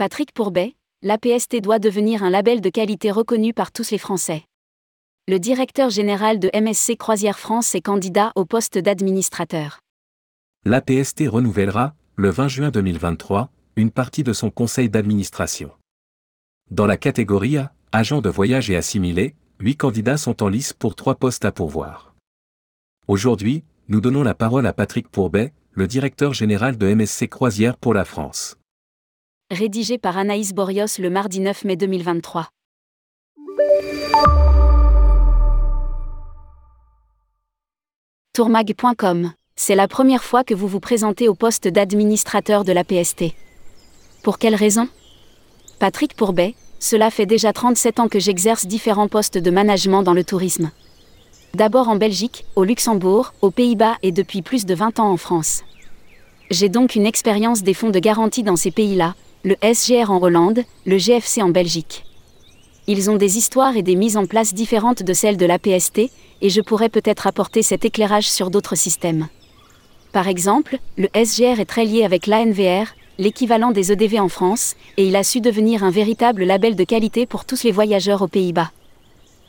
[0.00, 4.46] Patrick Pourbet, l'APST doit devenir un label de qualité reconnu par tous les Français.
[5.28, 9.80] Le directeur général de MSC Croisière France est candidat au poste d'administrateur.
[10.64, 15.70] L'APST renouvellera, le 20 juin 2023, une partie de son conseil d'administration.
[16.70, 20.94] Dans la catégorie A, agent de voyage et assimilé, huit candidats sont en lice pour
[20.94, 22.14] trois postes à pourvoir.
[23.06, 27.92] Aujourd'hui, nous donnons la parole à Patrick Pourbet, le directeur général de MSC Croisière pour
[27.92, 28.56] la France
[29.50, 32.48] rédigé par Anaïs Borios le mardi 9 mai 2023.
[38.32, 43.34] Tourmag.com, c'est la première fois que vous vous présentez au poste d'administrateur de la PST.
[44.22, 44.88] Pour quelle raison?
[45.80, 50.22] Patrick Pourbet, cela fait déjà 37 ans que j'exerce différents postes de management dans le
[50.22, 50.70] tourisme.
[51.54, 55.64] D'abord en Belgique, au Luxembourg, aux Pays-Bas et depuis plus de 20 ans en France.
[56.50, 60.64] J'ai donc une expérience des fonds de garantie dans ces pays-là, le SGR en Hollande,
[60.84, 62.04] le GFC en Belgique.
[62.86, 66.10] Ils ont des histoires et des mises en place différentes de celles de la PST,
[66.42, 69.28] et je pourrais peut-être apporter cet éclairage sur d'autres systèmes.
[70.12, 75.06] Par exemple, le SGR est très lié avec l'ANVR, l'équivalent des EDV en France, et
[75.06, 78.70] il a su devenir un véritable label de qualité pour tous les voyageurs aux Pays-Bas.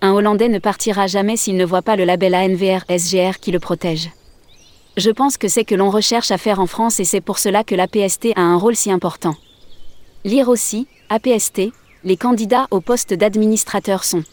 [0.00, 3.58] Un Hollandais ne partira jamais s'il ne voit pas le label ANVR SGR qui le
[3.58, 4.10] protège.
[4.96, 7.64] Je pense que c'est que l'on recherche à faire en France et c'est pour cela
[7.64, 9.34] que la PST a un rôle si important.
[10.26, 11.70] Lire aussi, APST,
[12.02, 14.24] les candidats au poste d'administrateur sont.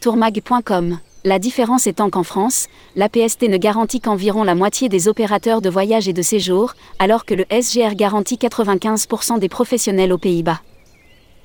[0.00, 0.98] Tourmag.com.
[1.24, 6.08] La différence étant qu'en France, l'APST ne garantit qu'environ la moitié des opérateurs de voyage
[6.08, 10.62] et de séjour, alors que le SGR garantit 95% des professionnels aux Pays-Bas.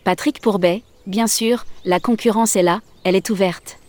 [0.05, 3.79] Patrick Pourbet, bien sûr, la concurrence est là, elle est ouverte.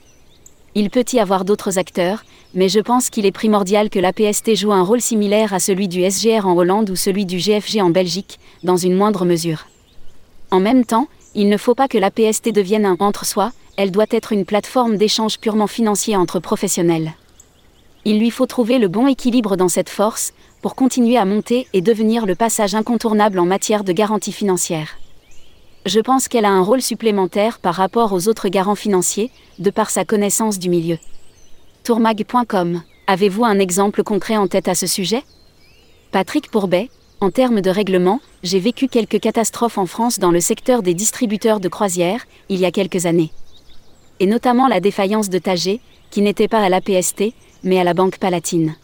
[0.80, 4.70] Il peut y avoir d'autres acteurs, mais je pense qu'il est primordial que l'APST joue
[4.70, 8.38] un rôle similaire à celui du SGR en Hollande ou celui du GFG en Belgique,
[8.62, 9.66] dans une moindre mesure.
[10.52, 14.32] En même temps, il ne faut pas que l'APST devienne un entre-soi, elle doit être
[14.32, 17.14] une plateforme d'échange purement financier entre professionnels.
[18.04, 21.80] Il lui faut trouver le bon équilibre dans cette force, pour continuer à monter et
[21.80, 24.96] devenir le passage incontournable en matière de garantie financière.
[25.86, 29.90] Je pense qu'elle a un rôle supplémentaire par rapport aux autres garants financiers, de par
[29.90, 30.98] sa connaissance du milieu.
[31.84, 32.82] Tourmag.com.
[33.06, 35.22] Avez-vous un exemple concret en tête à ce sujet?
[36.12, 36.90] Patrick Pourbet,
[37.20, 41.60] en termes de règlement, j'ai vécu quelques catastrophes en France dans le secteur des distributeurs
[41.60, 43.32] de croisières, il y a quelques années.
[44.20, 45.80] Et notamment la défaillance de Tagé,
[46.10, 47.32] qui n'était pas à la PST,
[47.64, 48.74] mais à la Banque Palatine.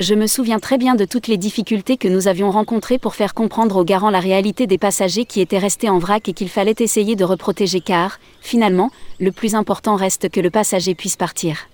[0.00, 3.32] Je me souviens très bien de toutes les difficultés que nous avions rencontrées pour faire
[3.32, 6.74] comprendre aux garants la réalité des passagers qui étaient restés en vrac et qu'il fallait
[6.80, 8.90] essayer de reprotéger car, finalement,
[9.20, 11.68] le plus important reste que le passager puisse partir.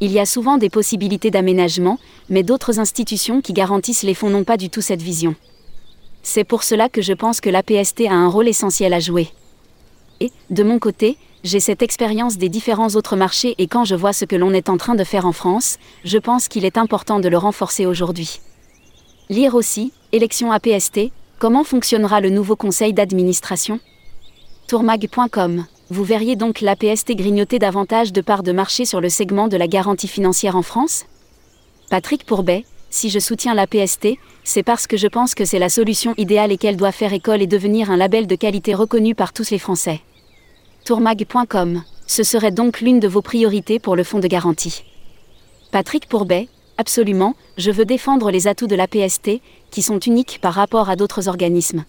[0.00, 4.44] Il y a souvent des possibilités d'aménagement, mais d'autres institutions qui garantissent les fonds n'ont
[4.44, 5.34] pas du tout cette vision.
[6.22, 9.28] C'est pour cela que je pense que l'APST a un rôle essentiel à jouer.
[10.20, 14.12] Et, de mon côté, j'ai cette expérience des différents autres marchés et quand je vois
[14.12, 17.20] ce que l'on est en train de faire en France, je pense qu'il est important
[17.20, 18.40] de le renforcer aujourd'hui.
[19.28, 23.80] Lire aussi, élection APST, comment fonctionnera le nouveau conseil d'administration?
[24.68, 29.56] Tourmag.com vous verriez donc l'APST grignoter davantage de parts de marché sur le segment de
[29.56, 31.04] la garantie financière en France?
[31.90, 34.10] Patrick Pourbet, si je soutiens l'APST,
[34.44, 37.42] c'est parce que je pense que c'est la solution idéale et qu'elle doit faire école
[37.42, 40.00] et devenir un label de qualité reconnu par tous les Français.
[40.84, 44.82] Tourmag.com, ce serait donc l'une de vos priorités pour le fonds de garantie.
[45.70, 46.48] Patrick Pourbet,
[46.78, 49.40] absolument, je veux défendre les atouts de l'APST,
[49.70, 51.84] qui sont uniques par rapport à d'autres organismes.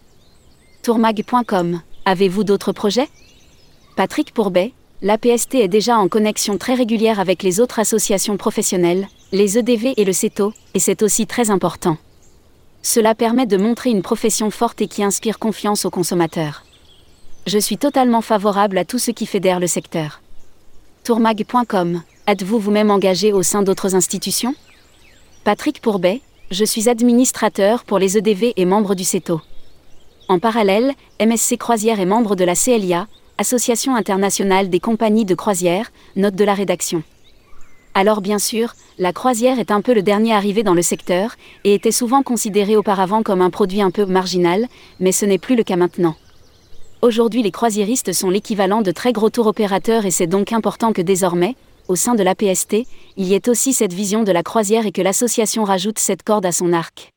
[0.84, 3.10] Tourmag.com, avez-vous d'autres projets?
[3.96, 9.58] Patrick Pourbet, l'APST est déjà en connexion très régulière avec les autres associations professionnelles, les
[9.58, 11.98] EDV et le CETO, et c'est aussi très important.
[12.84, 16.64] Cela permet de montrer une profession forte et qui inspire confiance aux consommateurs.
[17.48, 20.22] Je suis totalement favorable à tout ce qui fédère le secteur.
[21.04, 24.54] Tourmag.com, êtes-vous vous-même engagé au sein d'autres institutions?
[25.44, 26.22] Patrick Pourbet,
[26.52, 29.42] je suis administrateur pour les EDV et membre du CETO.
[30.28, 33.08] En parallèle, MSC Croisière est membre de la CLIA,
[33.40, 37.02] Association internationale des compagnies de croisière, note de la rédaction.
[37.96, 41.74] Alors bien sûr, la croisière est un peu le dernier arrivé dans le secteur, et
[41.74, 44.68] était souvent considérée auparavant comme un produit un peu marginal,
[45.00, 46.16] mais ce n'est plus le cas maintenant.
[47.02, 51.02] Aujourd'hui les croisiéristes sont l'équivalent de très gros tours opérateurs et c'est donc important que
[51.02, 51.56] désormais,
[51.88, 52.86] au sein de l'APST,
[53.18, 56.46] il y ait aussi cette vision de la croisière et que l'association rajoute cette corde
[56.46, 57.10] à son arc.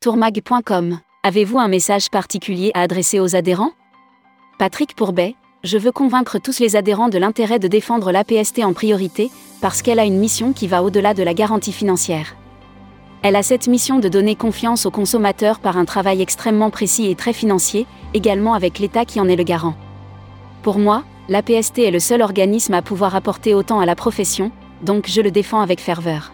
[0.00, 3.72] Tourmag.com, avez-vous un message particulier à adresser aux adhérents?
[4.60, 5.34] Patrick Pourbet,
[5.64, 9.28] je veux convaincre tous les adhérents de l'intérêt de défendre l'APST en priorité,
[9.60, 12.36] parce qu'elle a une mission qui va au-delà de la garantie financière.
[13.22, 17.14] Elle a cette mission de donner confiance aux consommateurs par un travail extrêmement précis et
[17.14, 19.74] très financier, également avec l'État qui en est le garant.
[20.62, 24.50] Pour moi, l'APST est le seul organisme à pouvoir apporter autant à la profession,
[24.82, 26.32] donc je le défends avec ferveur.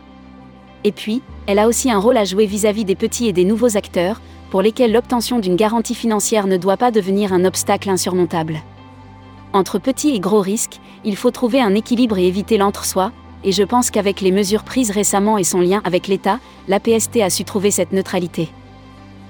[0.85, 3.77] Et puis, elle a aussi un rôle à jouer vis-à-vis des petits et des nouveaux
[3.77, 8.61] acteurs, pour lesquels l'obtention d'une garantie financière ne doit pas devenir un obstacle insurmontable.
[9.53, 13.11] Entre petits et gros risques, il faut trouver un équilibre et éviter l'entre-soi,
[13.47, 17.31] et je pense qu'avec les mesures prises récemment et son lien avec l'État, l'APST a
[17.31, 18.51] su trouver cette neutralité.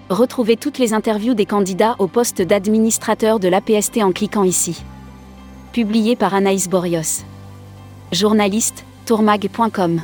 [0.09, 4.83] Retrouvez toutes les interviews des candidats au poste d'administrateur de l'APST en cliquant ici.
[5.73, 7.25] Publié par Anaïs Borios.
[8.11, 10.01] Journaliste, tourmag.com